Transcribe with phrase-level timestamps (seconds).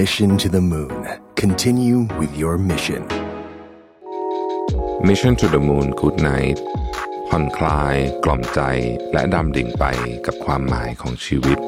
[0.00, 1.06] Mission to the Moon.
[1.36, 3.06] Continue with your mission.
[5.00, 6.58] Mission to the Moon Good Night
[7.28, 8.60] ผ่อนคลาย กล่อมใจ
[9.12, 9.84] และดำดิ่งไป
[10.26, 11.58] กับความหมายของชีวิต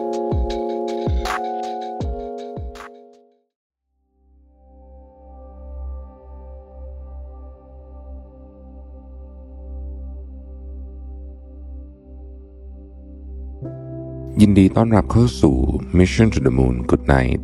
[14.40, 15.56] ยินดีต้อนรับเข้าสู่
[15.98, 17.40] Mission to the Moon Good Night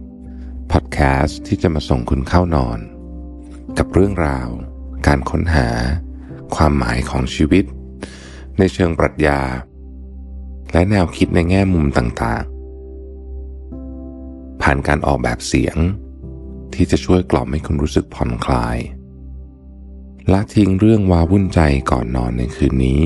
[0.76, 2.78] พอดแคสต์ที่จะมาส่งคุณเข้านอน
[3.78, 4.48] กับเรื่องราว
[5.06, 5.68] การค้นหา
[6.54, 7.64] ความหมายของชีวิต
[8.58, 9.40] ในเชิงปรัชญา
[10.72, 15.76] และแนวคิดในแง่มุมต่างๆ ผ่านการออกแบบเสียง
[16.74, 18.78] ที่จะช่วยกล่อมให้คุณรู้สึกผ่อนคลาย
[20.32, 21.60] ละทิ้งเรื่องวาวุ่นใจ
[21.90, 23.02] ก่อนนอนในคืนนี้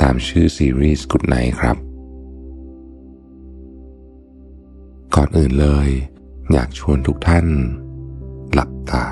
[0.00, 1.76] ตามชื่อซีรีส์ Good Night ครับ
[5.14, 5.90] ก่อนอื่นเลย
[6.52, 7.46] อยากชวนทุกท่าน
[8.52, 9.06] หลับตา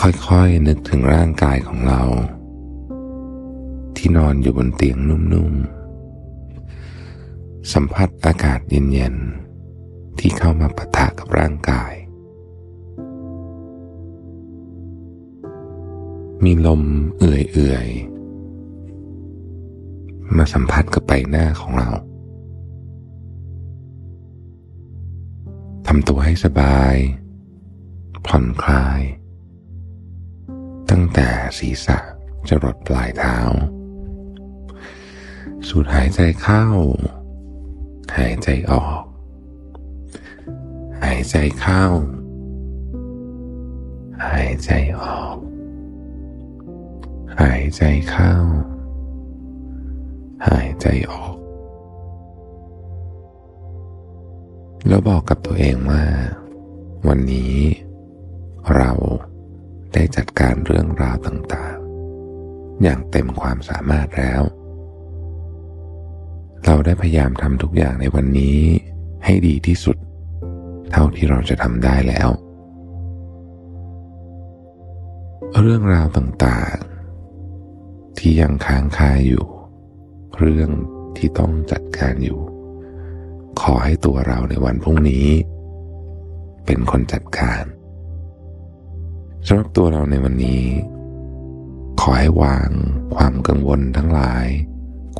[0.00, 2.02] ค่อยๆนึกถึงร่างกายของเรา
[3.96, 11.92] ที่นอนอยู่บนเตียงนุ่มๆ สัมผัสอากาศเย็นๆ ที่เข้ามาปะทะกับร่างกาย
[16.44, 16.82] มีลม
[17.18, 26.94] เอื่อยๆ มาสัมผัสกับใบหน้าของเราำตัวให้สบาย
[28.26, 29.02] ผ่อนคลาย
[30.90, 31.28] ตั้งแต่
[31.58, 31.98] ศีรษะ
[32.48, 33.38] จะรดปลายเท้า
[35.68, 36.66] สูดหายใจเข้า
[38.16, 39.02] หายใจออก
[41.02, 41.84] หายใจเข้า
[44.24, 45.36] หายใจออก
[47.40, 48.32] หายใจเข้า
[50.46, 51.43] หายใจออก
[54.88, 56.04] แล้วบอกกับตัวเองว่า
[57.08, 57.54] วันนี้
[58.76, 58.90] เรา
[59.94, 64.42] ได้จัดการเรื่องราวต่างๆ อย่างเต็มความสามารถแล้ว
[66.64, 68.58] เราได้พยายามทำทุกอย่างในวันนี้
[69.24, 69.96] ให้ดีที่สุด
[70.90, 72.28] เท่าที่เราจะทำได้แล้ว
[75.60, 79.44] เรื่องราวต่างๆ ที่ยังค้างคาอยู่
[80.38, 80.70] เรื่อง
[81.16, 82.40] ที่ต้องจัดการอยู่
[83.60, 85.26] ขอให้ตัวเราในวันพรุ่งนี้
[86.66, 87.64] เป็นคนจัดการ
[89.46, 90.62] สำหรับตัวเราในวันนี้
[92.00, 92.70] ขอให้วาง
[93.16, 94.46] ความกังวลทั้งหลาย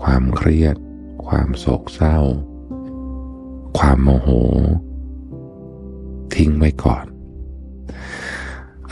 [0.03, 0.77] ความเครียด
[1.27, 2.19] ความโศกเศร้า
[3.79, 4.29] ความโมโห
[6.35, 7.05] ทิ้งไว้ก่อน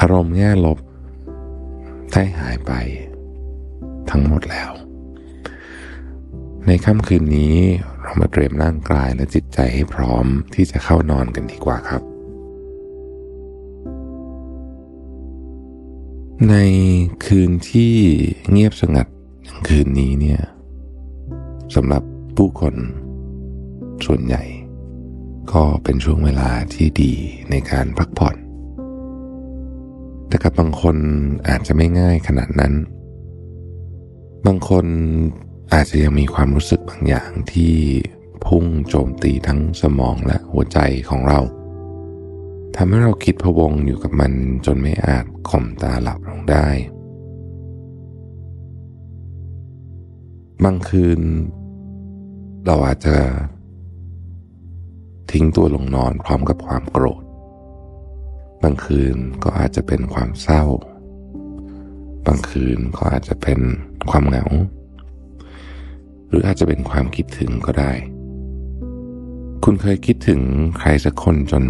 [0.00, 0.78] อารมณ์แง่ลบ
[2.12, 2.72] ได้หายไป
[4.10, 4.70] ทั้งหมดแล้ว
[6.66, 7.56] ในค่ำคืนนี้
[8.12, 12.02] เรามาเตรียมร่างกายและจิตใจให้พร้อมที่จะเข้านอนกันดีกว่าครับ
[16.48, 16.54] ใน
[17.24, 17.94] คืนที่
[18.50, 19.06] เงียบสงัด
[19.44, 20.40] อย่างคืนนี้เนี่ย
[21.74, 22.02] สำหรับ
[22.36, 22.74] ผู้คน
[24.06, 24.42] ส่วนใหญ่
[25.52, 27.12] ก็เป็นช่วงเวลาที่ดี
[27.50, 28.36] ในการพักผ่อน
[30.28, 30.96] แต่กับบางคน
[31.48, 32.72] อาจจะไม่ง่ายขนาดนั้น
[34.46, 34.86] บางคน
[35.72, 37.74] อาจจะยังมีความรู้สึกบางอย่างที่
[38.46, 40.78] พุ่งโจมตีทั้งสมองและหัวใจ
[41.08, 41.40] ของเรา
[42.76, 44.32] ทำให้เราคิดพะวงอยู่กับมัน
[44.66, 46.68] จนไม่อาจข่มตาหลับลงได้
[50.64, 51.20] บางคืน
[52.66, 53.16] เราอาจจะ
[55.32, 57.22] ทิ้งตัวลงนอนพร้อมกับความโกรธ
[58.62, 60.64] บางคืนก็อาจจะเป็นความเศร้า
[62.26, 63.60] บางคืนก็อาจจะเป็น
[64.10, 64.46] ความเหงา
[66.32, 67.92] หรืออาจจะเป็นความคิดถึงก็ได้
[69.64, 70.40] คุณเคยคิดถึง
[70.78, 71.64] ใครสักคนจน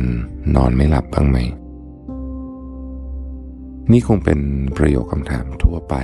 [0.56, 1.38] นอนไม่หลับบ้างไหม
[3.92, 4.40] นี่คงเป็น
[4.76, 5.94] ประโยคคำถามทั่วไป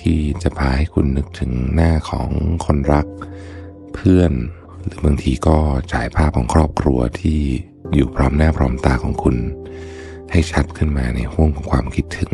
[0.00, 2.28] ที่จะพาให้คุณนึกถึงหน้าของ
[2.66, 3.06] คนรัก
[3.94, 4.32] เพื่อน
[4.84, 5.56] หรือบางทีก็
[5.92, 7.40] ฉายภาพของครอบครัวที่
[7.94, 9.36] อยู่พร้อมหน้าพร้อมตาของคุณ
[10.30, 12.32] ให้ชัดขึ้นมาในห้วงของความคิดถึง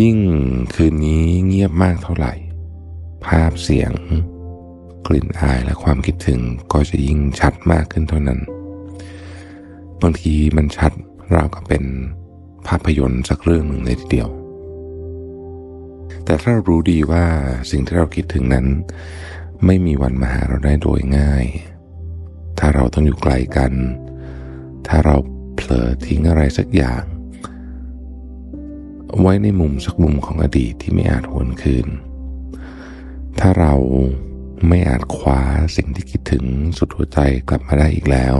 [0.00, 0.16] ยิ่ง
[0.74, 2.34] คืนนี้เงียบมากเท่าไหร่
[3.30, 3.92] ภาพเสียง
[5.06, 6.40] กลิ่นอายและความคิดถึง
[6.72, 8.40] ก็จะยิ่งชัดมากขึ้นเท่านั้น
[10.02, 10.92] บางทีมันชัด
[11.34, 11.84] ราวกับเป็น
[12.66, 14.28] ภาพยนตร์สักเรื่องหนึ่งเลยทีเดียว
[16.24, 17.24] แต่ถ้าเรารู้ดีว่า
[17.70, 18.66] สิ่งที่เราคิดถึงนั้น
[19.66, 21.44] ไม่มีวันมาหาเราได้โดยง่าย
[22.58, 23.72] ถ้าเราต้องอยู่ไกลกัน
[24.86, 25.16] ถ้าเรา
[25.54, 27.02] เผลอทิ้งอะไรสักอย่าง
[29.20, 31.88] ไว้ในมุมสักมุมของอดีตที่ไม่อาจหวนคืน
[33.40, 33.74] ถ้าเรา
[34.68, 35.40] ไม่อาจคว้า
[35.76, 36.44] สิ่งที่คิดถึง
[36.78, 38.36] สุดหัวใจกลับมาได้อีกแล้ว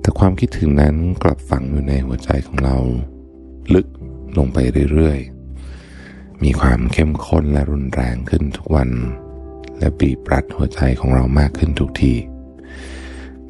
[0.00, 2.76] แต่ความคิดถึงนั้นกลับฝังอยู่ในหัวใจของเรา
[3.74, 3.86] ลึก
[4.36, 4.58] ลงไป
[4.92, 8.90] เรื่อยๆ มีความเข้มข้นและรุนแรงขึ้นทุกวัน
[9.78, 12.14] และบีบรัดหัวใจของเรามากขึ้นทุกที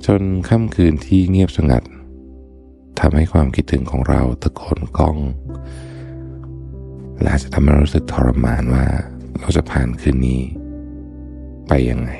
[0.06, 1.82] จนค่ำคืนที่เงียบสงัด
[3.00, 5.16] ทำให้ความคิดถึงของเราตะโกนก้อง
[7.20, 8.86] และอาจะทำให้รู้สึกทรมานว่า
[9.40, 10.42] เราจะผ่านคืนนี้
[11.68, 12.10] ไปยังไง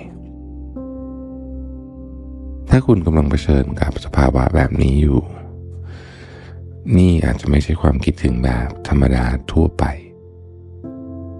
[2.70, 5.20] ถ้าคุณกำลังเผชิญกับสภาวะแบบนี้อยู่
[6.96, 9.84] นี่อาจจะไม่ใช่ความคิดถึงแบบธรรมดาทั่วไป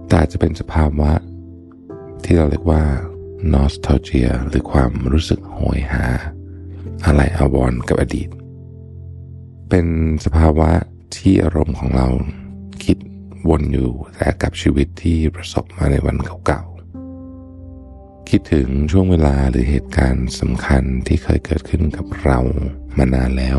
[0.06, 1.10] แต่อาจจะเป็นสภาวะ
[2.24, 2.82] ที่เราเรียกว่า
[3.52, 6.04] nostalgia หรือความรู้สึกโหยหา
[7.06, 8.28] อะไรอาวรกับอดีต
[9.68, 9.86] เป็น
[10.24, 10.70] สภาวะ
[11.16, 12.08] ที่อารมณ์ของเรา
[13.48, 16.16] วนอยู่แต่กับชีวิตที่ประสบมาในวัน
[16.46, 22.38] เก่าๆ คิดถึงช่วงเวลาหรือเหตุการณ์สำคัญที่เคยเกิดขึ้นกับเรา
[22.98, 23.58] มานานแล้ว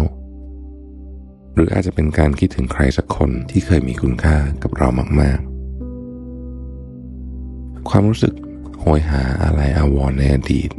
[1.53, 4.87] หรืออาจจะเป็นการคิดถึงใครสักคนที่เคยมีคุณค่ากับเรา
[5.21, 5.47] มากๆ
[7.89, 8.33] ความรู้สึก
[8.79, 10.71] โหยหาอะไรอาวรณ์ในอดีต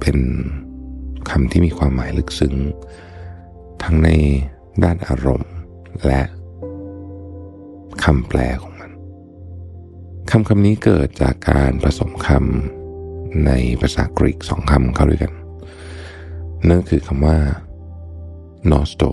[0.00, 0.18] เป็น
[1.30, 2.54] คำที่มีความหมายลึกซึ้ง
[3.82, 4.08] ทั้งใน
[4.84, 5.52] ด้านอารมณ์
[6.06, 6.22] และ
[8.04, 8.90] คำแปลของมัน
[10.30, 13.50] คำคำนี้เกิดจากการผสมคำใน
[13.80, 15.32] ภาษากรีกสองคำเข้าด้วยกัน
[16.68, 17.38] นั่นคือคำว่า
[18.70, 19.10] nosto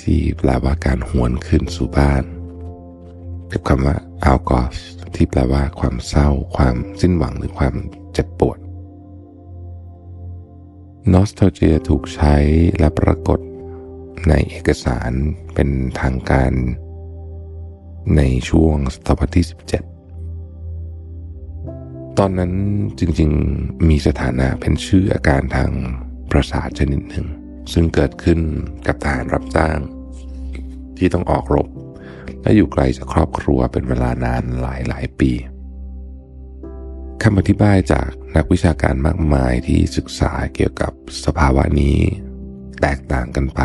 [0.00, 2.24] ที่แปลว่าการหวนคืนสู่บ้าน
[3.52, 3.96] กับคำว่า
[4.32, 4.76] algos
[5.14, 7.74] ที่แปลว่าความเศร้า ความสิ้นหวังหรือความ
[8.12, 8.58] เจ็บปวด
[11.12, 12.34] nostalgia ถูกใช้
[12.78, 13.40] และปรากฏ
[14.28, 15.10] ในเอกสาร
[15.54, 15.68] เป็น
[16.00, 16.52] ทางการ
[18.16, 19.54] ในช่วงศตวรรษที่ 17
[22.18, 22.52] ตอนนั้น
[22.98, 25.70] จริงๆมีสถานะเป็นชื่ออาการทาง
[26.30, 27.26] ประสาทชนิดหนึ่ง
[27.72, 28.40] ซึ่งเกิดขึ้น
[28.86, 29.78] กับทหารรับจ้าง
[30.98, 31.68] ที่ต้องออกรบ
[32.42, 35.32] และอยู่ไกลจากครอบครัวเป็นเวลานานหลายหลายปี
[37.22, 40.92] คำอธิบายจากนักวิชาการมากมายที่ศึกษาเกี่ยวกับ
[41.24, 41.98] สภาวะนี้
[42.82, 43.60] แตกต่างกันไป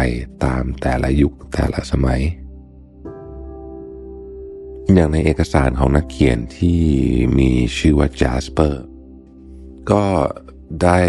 [0.45, 2.21] ตามแต่ละยุคแต่ละสมัย
[4.91, 6.81] อย่างในเอกสารของนักเขียนที่
[7.39, 8.83] มีชื่อว่าจ a สเปอร์
[9.91, 10.05] ก็
[10.83, 10.99] ได้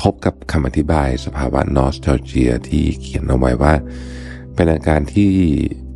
[0.00, 3.74] พบกับคำอธิบายสภาวะนอสเทลเจียที่เขียนเอาไว้ว่า
[4.54, 5.32] เป็นอาการที่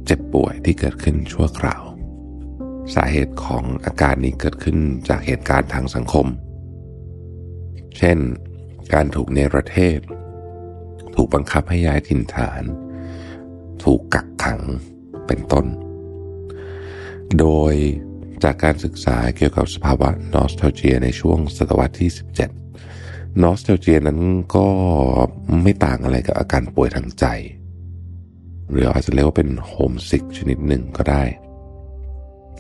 [0.07, 1.83] เจ็บป่วยที่เกิดขึ้นชั่วคราว
[2.95, 6.27] สาเหตุของอาการนี้เกิดขึ้นจากเหตุการณ์ทางสังคม
[7.99, 8.19] เช่น
[8.93, 10.01] การถูกเนรเทศ
[11.15, 12.63] ถูกบังคับให้ย้ายถิ่นฐาน
[13.85, 14.61] ถูกกักขัง
[15.27, 15.67] เป็นต้น
[17.39, 17.75] โดย
[18.45, 22.11] จากการศึกษาเกี่ยวกับสภาวะ nostalgia ในช่วงศตวรรษที่
[22.77, 24.21] 17 nostalgia นั้น
[24.57, 24.69] ก็
[25.63, 27.27] ไม่ต่างอะไรกับอาการป่วยทางใจ
[28.71, 31.23] หรืออาจจะเรียกว่าเป็น homesick ชนิดหนึ่งก็ได้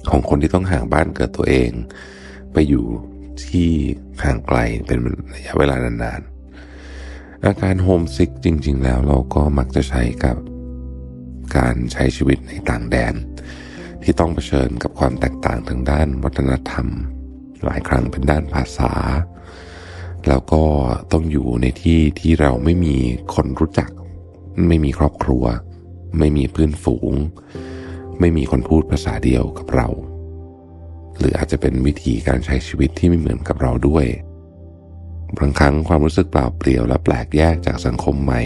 [0.08, 1.70] ของคนที่ต้องห่างบ้านเกิดตัวเอง
[2.52, 2.86] ไปอยู่
[3.44, 3.68] ที่
[4.24, 4.98] ห่างไกลเป็น
[5.34, 10.36] ระยะเวลานานๆ อาการ homesick จริง ๆ แล้วเราก็มักจะใช้กับ
[11.56, 13.14] การใช้ชีวิตในต่างแดน
[14.04, 16.86] ที่ต้องเผชิญกับความแตกต่างทางด้านวัฒนธรรม
[17.64, 18.92] หลายครั้งเป็นด้านภาษา
[20.28, 20.62] แล้วก็
[21.12, 22.96] ต้องอยู่ในที่ที่เราไม่มี
[23.34, 23.90] คนรู้จัก
[24.68, 25.44] ไม่มีครอบครัว
[26.18, 27.12] ไม่มีเพื่อนฝูง
[28.20, 29.88] ไม่มีคนพูดภาษาเดียวกับเรา
[31.18, 34.06] หรืออาจจะเป็นวิธีการใช้ชีวิตที่ไม่เหมือนกับเราด้วย
[35.38, 38.42] บางครั้งความรู้สึกเปล่าเปลี่ยวและแปลกแยกจากสังคมใหม่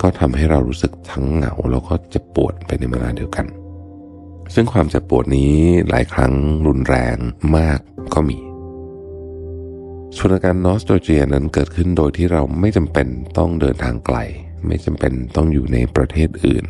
[0.00, 3.46] ก็ทำให้เรารู้สึกทั้งเหงาแล้วก็จะปวดไปในเวลาเดียวกัน
[4.54, 5.54] ซึ่งความเจ็บปวดนี้
[5.88, 6.32] หลายครั้ง
[6.66, 7.16] รุนแรง
[7.56, 7.78] มาก
[8.14, 8.38] ก็มี
[10.16, 13.06] ส่วนอาการนอสโตเจียนั้นเกิดขึ้นโดยที่เราไม่จำเป็น
[13.38, 14.18] ต้องเดินทางไกล
[14.66, 16.64] ไม่จำเป็นต้องอยู่ในประเทศอื่น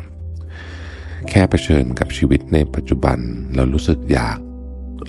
[1.29, 3.17] แค่เผชิญกับชีวิตในปัจจุบัน
[3.55, 4.39] เรารู้สึกอยาก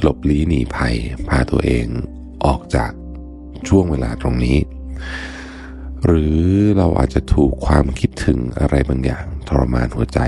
[0.00, 0.96] หลบลี้หนีภัย
[1.28, 1.86] พาตัวเอง
[2.44, 2.92] ออกจาก
[3.68, 4.58] ช่วงเวลาตรงนี้
[6.04, 6.40] หรือ
[6.76, 10.20] เราอาจจะถูกความคิดถึงอะไรบางอย่าง ทรมานหัวใจ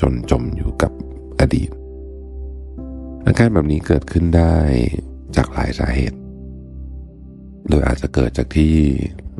[0.00, 0.92] จนจมอยู่กับ
[1.40, 1.70] อดีต
[3.26, 4.54] อาการแบบนี้เกิดขึ้นได้
[5.36, 6.18] จากหลายสาเหตุ
[7.68, 8.74] โดยอาจจะเกิดจากที่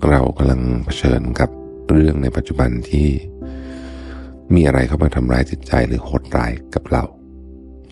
[0.09, 1.51] เรากำลังเผชิญกับ
[1.91, 3.09] เรื่องในปัจจุบันที่
[4.55, 7.05] มีอะไรเข้ามาทำร้ายจิตใจหรือโหดร้ายกับเรา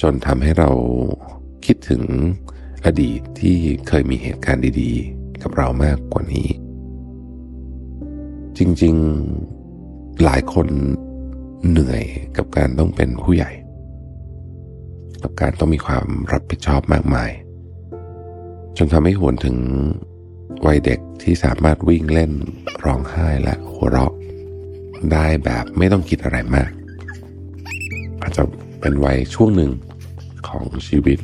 [0.02, 0.70] จนทำให้เรา
[1.66, 2.02] คิดถึง
[2.84, 3.56] อดีตที่
[3.88, 6.48] เคยมีเหตุการณ์ดีๆ กับเรามากกว่านี้
[8.58, 10.66] จริงๆหลายคน
[11.70, 12.04] เหนื่อย
[12.36, 13.50] กับการต้องเป็นผู้ใหญ่
[15.26, 17.30] กับการต้องมีความรับผิดชอบมากมาย
[18.76, 19.56] จนทำให้หวนถึง
[20.66, 22.33] วัยเด็กที่สามารถวิ่งเล่น
[22.85, 24.12] ร้องไห้และหัวเราะ
[25.12, 26.71] ได้แบบไม่ต้องคิดอะไรมาก
[28.21, 28.42] อาจจะ
[28.80, 29.71] เป็นวัยช่วงหนึ่ง
[30.49, 31.18] ของชีวิต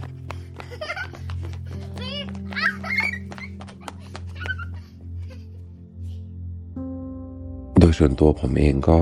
[7.79, 9.01] โดยส่วนตัวผมเองก็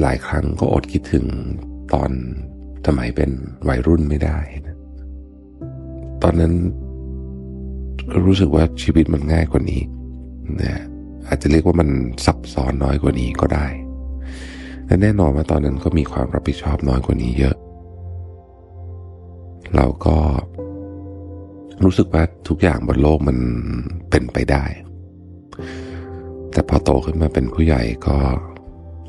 [0.00, 1.26] หลายครั้งก็อดคิดถึง
[1.94, 2.12] ตอน
[2.86, 3.30] สมัยเป็น
[3.68, 4.76] วัยรุ่นไม่ได้นะ
[6.22, 6.52] ตอนนั้น
[8.10, 9.82] ก็รู้สึกว่าชีวิตมันง่ายกว่านี้
[10.62, 10.82] นะ
[11.28, 11.88] อาจจะเรียกว่ามัน
[12.24, 13.66] ซับซ้อนน้อยกว่านี้ก็ได้
[14.86, 17.56] และแน่นอนว่าตอนนั้นก็มีความรับผิดชอบน้อยกว่านี้เยอะ
[19.76, 20.16] เราก็
[21.84, 23.38] รู้สึกว่าทุกอย่างบนโลกมัน
[24.10, 24.64] เป็นไปได้
[26.52, 28.16] แต่พอโตขึ้นมาเป็นผู้ใหญ่ก็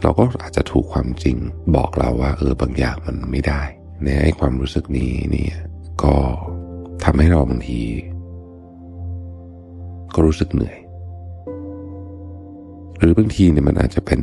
[0.04, 1.38] เราก็อาจจะถูกความจริง
[1.76, 3.62] บอกเราว่า เออบางอย่างมันไม่ได้
[4.04, 5.56] เนี่ยไอ้ความรู้สึกนี้เนี่ย
[6.04, 6.16] ก็
[7.04, 7.82] ทำให้เราบางที
[10.14, 10.78] ก็รู้สึกเหนื่อย
[13.00, 14.22] หรือบางทีเนี่ยมันอาจจะเป็น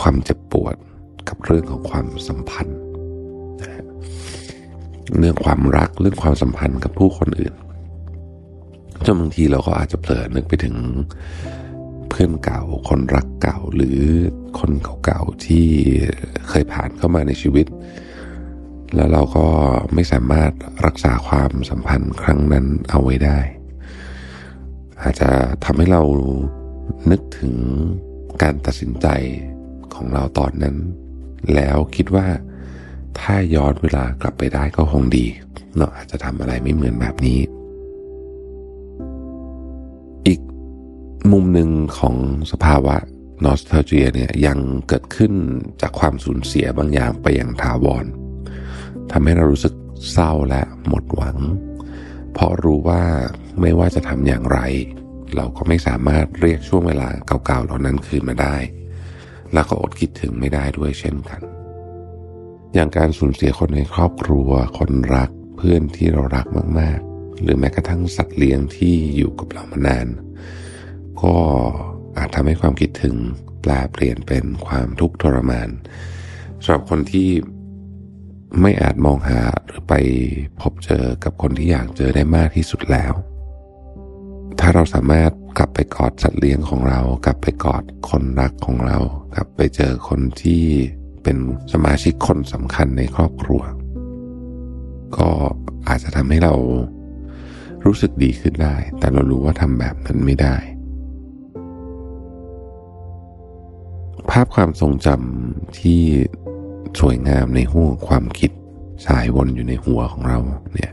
[0.00, 0.74] ความเจ็บปวด
[1.28, 2.78] กับเรื่องของความสัมพันธ์
[5.18, 7.54] เรื่องความรักเรื่องความสัมพันธ์กับผู้คนอื่น
[9.04, 10.76] จนบางทีเราก็อาจจะเผลอนึกไปถึง
[12.18, 14.00] เพื่อนเก่า คนรักเก่าหรือ
[14.58, 14.72] คน
[15.04, 15.66] เก่าๆที่
[16.48, 17.66] เคยผ่านเข้ามาในชีวิต
[18.94, 19.46] แล้วเราก็
[19.94, 20.52] ไม่สามารถ
[20.86, 23.38] รักษาความสัมพันธ์ครั้งนั้นเอาไว้ได้
[25.02, 25.30] อาจจะ
[25.64, 26.02] ทำให้เรา
[27.10, 27.54] นึกถึง
[28.42, 29.06] การตัดสินใจ
[29.94, 30.76] ของเราตอนนั้น
[31.54, 32.26] แล้วคิดว่า
[33.20, 35.26] ถ้าย้อนเวลากลับไปได้ก็คงดี
[35.76, 37.38] เราอาจจะทำอะไรไม่เหมือนแบบนี้
[41.32, 42.16] มุมหนึ่งของ
[42.52, 42.96] สภาวะ
[43.44, 44.58] นอสเทอร์เจียเนี่ยยัง
[44.88, 45.32] เกิดขึ้น
[45.80, 48.04] จากความสูญเสียบางอย่างไปอย่างถาวร
[49.10, 49.74] ทำให้เรารู้สึก
[50.12, 51.36] เศร้าและหมดหวัง
[52.32, 53.02] เพราะรู้ว่า
[53.60, 54.58] ไม่ว่าจะทำอย่างไร
[55.34, 58.56] เราก็ไม่สามารถเรียกช่วงเวลาเก่าๆเหล่านั้นคืนมาได้
[59.52, 61.40] แล้วก็อดคิดถึงไม่ได้ด้วยเช่นกัน
[62.74, 66.46] อย่างการสูญเสียคนในครอบครัว คนรักเพื่อนที่เรารัก
[66.80, 70.06] มากๆ หรือแม้กระทั่งสัตว์เลี้ยงที่อยู่กับเรามานาน
[71.22, 71.34] ก็
[72.18, 73.16] อาจทำให้ความคิดถึง
[73.62, 75.68] แปลเปลี่ยนเป็นความทุกข์ทรมาน
[76.62, 77.28] สำหรับคนที่
[78.60, 79.94] ไม่อาจมองหาหรือไป
[80.60, 83.12] พบเจอกับคนที่อยากเจอได้มากที่สุดแล้ว
[84.60, 88.98] ถ้าเราสามารถกลับไปกอดสัตว์เลี้ยงของเรา กลับไปกอดคนรักของเรา
[89.34, 90.64] กลับไปเจอคนที่
[91.22, 91.36] เป็น
[91.72, 93.62] สมาชิกคนสำคัญในครอบครัว
[95.16, 95.28] ก็
[95.88, 96.54] อาจจะทำให้เรา
[97.84, 106.00] รู้สึกดีขึ้นได้ แต่เรารู้ว่าทำแบบนั้นไม่ได้าพความทรงจำที่
[107.00, 108.50] สวยงามในหัวงความคิด
[109.06, 110.40] สายวนอยู่ในหัวของเรา
[110.74, 110.92] เนี่ย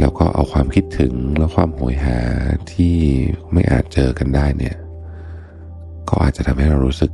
[0.00, 2.18] แล้วก็เอาความคิดถึงและความโหยหา
[2.72, 2.96] ที่
[3.52, 4.76] ไม่อาจเจอกันได้เนี่ย
[6.08, 7.12] ก็อาจจะทำให้เรารู้สึก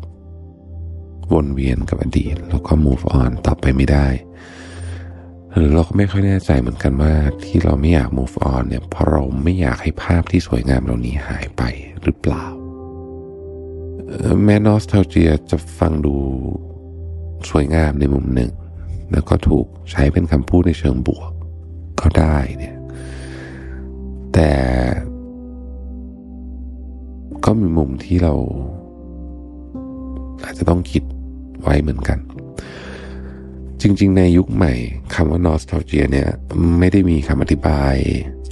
[1.32, 4.06] วนเวียนกับอดีต แล้วก็ move on ต่อไปไม่ได้
[5.52, 7.12] หรือเราก็ไม่ค่อยแน่ใจเหมือนกันว่า
[7.44, 11.62] ที่เราไม่อยาก move on เนี่ยเพราะเราไม่อยากให้ภาพที่สวยงามเหล่านี้หายไป
[12.02, 12.57] หรือเปล่า
[14.44, 16.14] แม้นอสเทลเจียจะฟังดู
[17.48, 18.50] สวยงามในมุมหนึ่ง
[19.12, 21.30] แล้วก็ถูกใช้เป็นคำพูดในเชิงบวก
[22.00, 22.76] ก็ได้เนี่ย
[24.32, 24.50] แต่
[27.44, 28.34] ก็มีมุมที่เรา
[30.44, 31.02] อาจจะต้องคิด
[31.60, 32.18] ไว้เหมือนกัน
[33.82, 34.72] จริง ๆ ในยุคใหม่
[35.14, 36.28] คำว่า nostalgia เนี่ย
[36.78, 37.94] ไม่ได้มีคำอธิบาย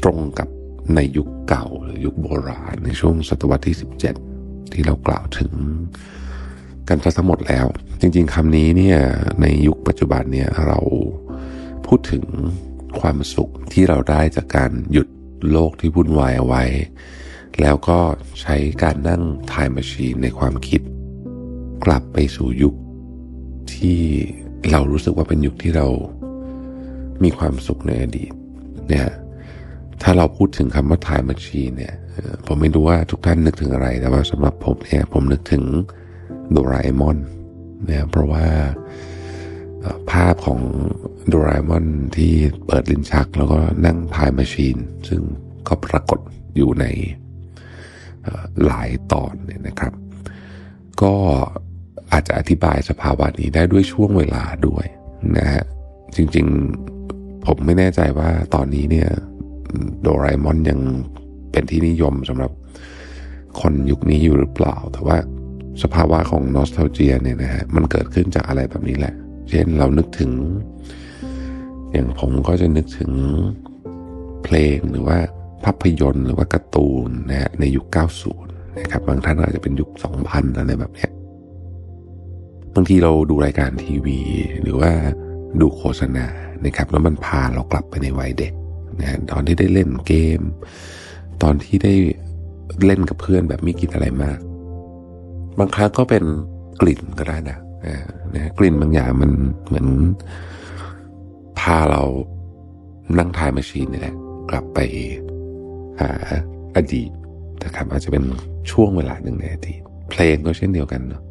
[0.02, 0.48] ตรงกับ
[0.94, 4.35] ในยุคเก่าหรือยุคโบราณในช่วงศตวรรษที่ 17
[4.72, 5.52] ที่เรากล่าวถึง
[6.88, 7.66] กันทั้งหมดแล้ว
[8.00, 8.98] จริง ๆคำนี้เนี่ย
[9.40, 10.78] ในยุคปัจจุบันเนี่ยเรา
[11.86, 12.24] พูดถึง
[13.00, 15.08] ความสุขที่เราได้จากการหยุด
[15.50, 16.64] โลกที่วุ่นวายเอาไว้
[17.60, 17.98] แล้วก็
[18.40, 20.80] ใช้การนั่งไทม์แมชชีนในความคิด
[21.84, 22.74] กลับไปสู่ยุค
[23.74, 24.00] ที่
[24.70, 25.86] เรารู้สึกว่าเป็นยุคที่เรา
[27.22, 28.32] มีความสุขในอดีต
[28.88, 29.08] เนี่ย
[30.02, 31.94] ถ้าเราพูดถึงคำว่า time machine เนี่ย
[32.46, 35.64] ผมไม่รู้ว่าทุกท่านนึกถึงอะไร แต่ว่าสำหรับผมเนี่ยผมนึกถึง
[36.50, 37.18] โดราเอมอน
[37.88, 38.46] นะเพราะว่า
[40.10, 40.60] ภาพของ
[41.28, 41.86] โดราเอมอน
[42.16, 42.32] ที่
[42.66, 44.68] เปิดลิ้นชัก แล้วก็นั่งทายมาชี
[45.08, 45.20] ซึ่ง
[45.68, 46.20] ก็ปรากฏ
[46.56, 46.84] อยู่ใน
[48.64, 49.92] หลายตอนเนี่ยนะครับ
[51.02, 51.14] ก็
[52.12, 54.86] อาจจะอธิบายสภาวะนี้ได้ด้วยช่วงเวลาด้วย
[55.38, 55.64] นะฮะ
[56.16, 59.08] จริงๆผมไม่แน่ใจว่าตอนนี้เนี่ย
[60.02, 60.80] โดราเอมอนยัง
[61.52, 62.50] เป็นที่นิยมสำหรับ
[63.60, 65.16] คนยุคนี้อยู่หรือเปล่า แต่ว่า
[65.82, 69.14] สภาวะของนอสเทลเจียเนี่ยนะฮะมันเกิดขึ้นจากอะไรแบบนี้แหละ
[69.50, 70.32] เช่นเรานึกถึง
[71.92, 73.10] อย่างผมก็จะนึกถึง
[74.44, 75.18] เพลงหรือว่า
[75.64, 77.86] ภาพยนตร์หรือว่าการ์ตูนนะฮะในยุค
[78.32, 79.90] 90 นะครับ บางท่านอาจจะเป็นยุค
[80.24, 81.08] 2000 อะไรแบบนี้
[82.74, 84.18] บางทีเราดูรายการทีวี
[84.62, 84.92] หรือว่า
[85.60, 86.26] ดูโฆษณา
[86.64, 88.52] นะครับ แล้วมันพาเรากลับไปในวัยเด็ก
[89.00, 90.40] นะตอนที่ได้เล่นเกม
[91.42, 91.94] ตอนที่ได้
[92.84, 94.38] เล่นกับเพื่อนแบบไม่คิดอะไรมาก
[95.58, 96.24] บางครั้งก็เป็น
[96.80, 97.58] กลิ่นก็ได้นะ
[98.34, 99.30] นะกลิ่นบางอย่างมัน
[99.66, 99.86] เหมือน
[101.58, 102.02] พาเรา
[103.18, 104.16] นั่งทายมาชีนนี่แหละ
[104.50, 104.78] กลับไป
[106.00, 106.10] หา
[106.76, 107.10] อดีต
[107.64, 108.24] นะครับอาจจะเป็น
[108.70, 111.22] ช่วงเวลาหนึ่งในอดีตเพลงก็เช่นเดียวกันเนาะ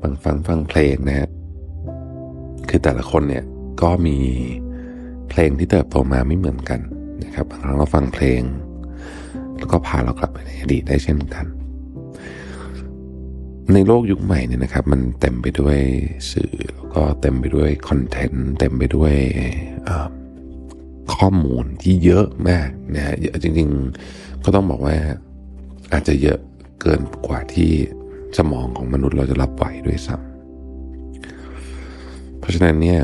[0.00, 1.28] บางฟังฟังเพลงนะฮะ
[2.68, 3.44] คือแต่ละคนเนี่ย
[3.82, 4.16] ก็มี
[5.28, 6.80] เพลงที่เติบโตมาไม่เหมือนกัน
[7.24, 8.42] นะครับบางครั้งเราฟังเพลง
[9.58, 11.46] แล้วก็พาเรากลับไปในอดีตได้เช่นกัน
[13.74, 15.78] ในโลกยุคใหม่เนี่ยนะครับ มันเต็มไปด้วย
[16.32, 19.14] สื่อแล้วก็เต็มไปด้วยคอนเทนต์เต็มไปด้วย
[21.14, 24.96] ข้อมูลที่เยอะมากนะฮะจริงๆก็ต้องบอกว่า
[25.92, 26.38] อาจจะเยอะ
[26.80, 27.70] เกินกว่าที่
[28.38, 33.00] สมองของมนุษย์เราจะรับไหวด้วยซ้ำเพราะฉะนั้นเนี่ย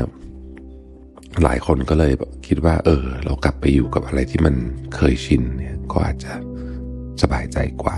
[1.43, 2.13] หลายคนก็เลย
[2.47, 4.55] คิดว่า เออ เรากลับไปอยู่กับอะไรที่มัน
[4.95, 6.33] เคยชินเนี่ยก็อาจจะ
[7.21, 7.97] สบายใจกว่า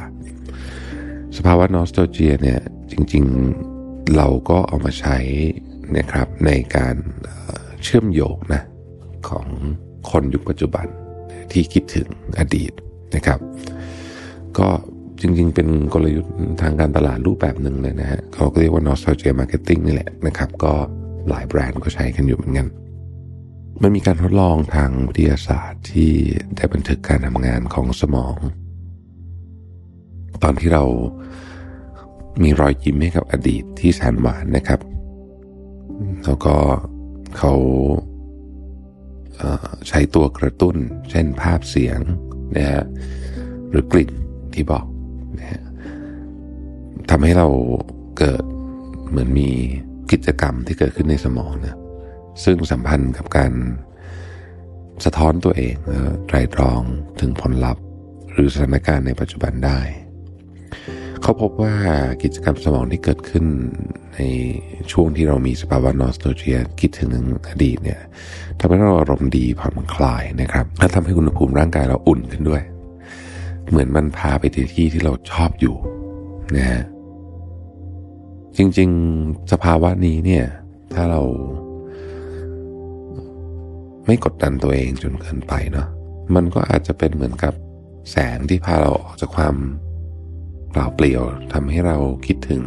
[1.37, 2.59] สภาวะนอสโตเจียเนี่ย
[2.91, 5.17] จริงๆเราก็เอามาใช้
[5.97, 6.95] นะครับในการ
[7.83, 8.63] เชื่อมโยงนะ
[9.29, 9.47] ของ
[10.09, 10.85] คนยุคปัจจุบัน
[11.51, 12.07] ที่คิดถึง
[12.39, 12.71] อดีต
[13.15, 13.39] นะครับ
[14.57, 14.67] ก็
[15.21, 20.73] จริงๆ เป็นกลยุทธ์ทางการตลาดรูปแบบหนึ่งเลยนะฮะเขาก็เรียกว่า nostalgia marketing นี่แหละนะครับ ก็
[21.29, 22.67] หลายแบรนด์ก็ใช้กันอยู่เหมือนกัน
[23.81, 26.11] มันมีการทดลองทางวิทยาศาสตร์ที่
[26.55, 28.35] ได้บันทึกการทำงานของสมอง
[30.43, 30.83] ตอนที่เรา
[32.43, 34.79] มีรอยยิ้มให้กับอดีตที่แสนหวานนะครับ
[36.25, 36.55] แล้วก็
[37.37, 37.53] เขา
[39.87, 40.75] ใช้ตัวกระตุ้น
[41.09, 41.99] เช่นภาพเสียง
[42.57, 42.83] นะฮะ
[43.69, 44.11] หรือกลิ่น
[44.53, 44.85] ที่บอก
[45.39, 45.61] นะฮะ
[47.09, 47.47] ทำให้เรา
[48.17, 48.43] เกิด
[49.09, 49.49] เหมือนมี
[50.11, 51.77] กิจกรรมที่เกิดขึ้นในสมองนะ
[52.43, 53.51] ซึ่งสัมพันธ์กับการ
[55.05, 55.75] สะท้อนตัวเอง
[56.27, 56.81] ไตรตรอง
[57.21, 57.83] ถึงผลลัพธ์
[58.33, 59.79] หรือสถานการณ์ในปัจจุบันได้
[61.21, 61.73] เขาพบว่า
[62.23, 63.45] กิจกรรมสมองที่เกิดขึ้น
[64.15, 64.21] ใน
[64.91, 67.11] ช่วงที่เรามีสภาวะนอสโตเจียคิดถึง
[67.49, 67.99] อดีตเนี่ย
[68.59, 72.63] ทำให้เราอารมณ์ดีผ่อนคลายนะครับและทำให้อุณหภูมิร่างกายเราอุ่นขึ้นด้วย
[73.69, 75.75] เหมือนมันพาไปที่ที่ที่เราชอบอยู่
[76.55, 76.83] นะฮะ
[78.57, 80.45] จริงๆ สภาวะนี้เนี่ย
[80.93, 81.21] ถ้าเรา
[84.07, 85.87] ไม่กดดันตัวเองจนเกินไปเนาะ
[86.35, 87.53] มันก็อาจจะเป็นเหมือนกับ
[88.11, 89.55] แสงที่พาเราออกจากความ
[90.71, 91.21] เปล่าเปลี่ยว
[91.53, 92.63] ทำให้เราคิดถึง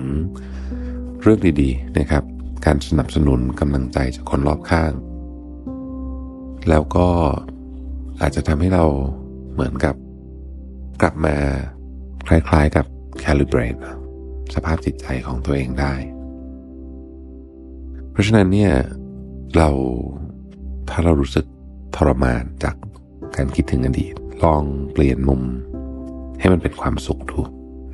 [1.21, 2.25] เรื่องดีๆนะครับ
[2.67, 4.93] การสนับสนุนกำลังใจจากคนรอบข้าง
[6.69, 7.09] แล้วก็
[8.21, 8.85] อาจจะทำให้เรา
[9.53, 9.95] เหมือนกับ
[11.01, 11.37] กลับมา
[12.29, 12.87] คล้ายๆกับ
[13.25, 13.81] calibrate
[14.55, 15.95] สภาพจิตใจของตัวเองได้
[18.11, 18.73] เพราะฉะนั้นเนี่ย
[19.57, 19.71] เรา
[20.91, 21.47] ถ้าเรารู้สึก
[21.97, 22.77] ทรมานจาก
[23.37, 25.43] การคิดถึงอดีต ลองเปลี่ยนมุม
[26.41, 27.39] ให้มันเป็นความสุขดู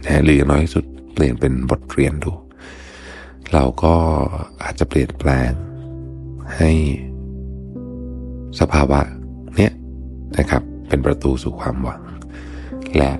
[0.05, 2.33] นะหรือน้อยที่สุดเปลี่ยนเป็นบทเรียนดู
[3.53, 3.95] เราก็
[4.63, 5.53] อาจจะเปลี่ยนแปลง
[6.57, 6.71] ให้
[8.61, 9.01] สภาวะ
[9.57, 9.73] เนี้ย
[10.39, 12.03] นะครับเป็นประตูสู่ความหวัง
[12.97, 13.13] และ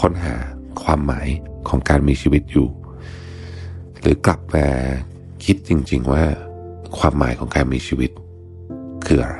[0.00, 0.34] ค้นหา
[0.82, 1.28] ความหมาย
[1.68, 2.68] ของการมีชีวิตอยู่
[4.00, 4.66] หรือกลับมา
[5.44, 6.24] คิดจริง ๆ ว่า
[6.98, 8.10] ความหมายของการมีชีวิต
[9.06, 9.38] คืออะไร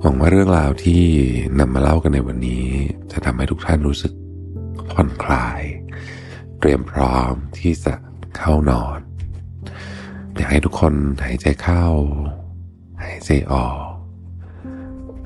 [0.00, 1.02] หวังว่าเรื่องราวที่
[1.58, 2.64] นำมาเล่ากันในวันนี้
[3.12, 4.12] จะทำให้ทุกท่านรู้สึก
[4.90, 5.62] ผ่อนคลาย
[6.58, 7.94] เตรียมพร้อมที่จะ
[8.36, 8.98] เข้านอน
[10.34, 11.86] อยากให้ทุกคนหายใจเข้า
[13.02, 13.86] หายใจออก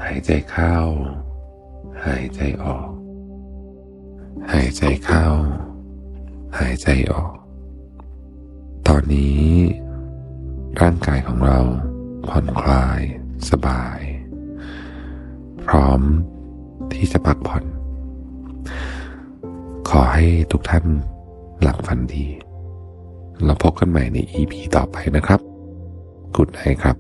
[0.04, 0.76] หายใจเข้า
[2.06, 2.90] หายใจออก
[4.52, 5.26] หายใจเข้า
[6.58, 7.34] หายใจออก
[8.88, 9.46] ตอนนี้
[10.80, 11.60] ร่างกายของเรา
[12.30, 13.00] ผ่อนคลาย
[13.50, 14.00] สบาย
[15.66, 16.00] พร้อม
[16.92, 17.64] ที่จะพักผ่อน
[19.88, 20.84] ขอให้ทุกท่าน
[21.60, 22.26] หลับฝันดี
[23.44, 25.40] เราพบกันใหม่ใน EP ต่อไปนะครับ
[26.37, 26.96] กุดไนครับ